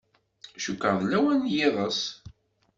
Cukkeɣ 0.63 0.95
d 1.01 1.05
lawan 1.09 1.39
n 1.43 1.49
yiḍes. 1.53 2.01